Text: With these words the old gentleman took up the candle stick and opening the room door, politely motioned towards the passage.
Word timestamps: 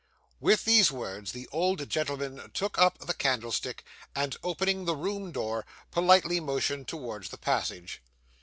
With 0.39 0.65
these 0.65 0.89
words 0.89 1.31
the 1.31 1.47
old 1.51 1.87
gentleman 1.87 2.49
took 2.55 2.79
up 2.79 2.97
the 2.97 3.13
candle 3.13 3.51
stick 3.51 3.83
and 4.15 4.35
opening 4.41 4.85
the 4.85 4.95
room 4.95 5.31
door, 5.31 5.63
politely 5.91 6.39
motioned 6.39 6.87
towards 6.87 7.29
the 7.29 7.37
passage. 7.37 8.01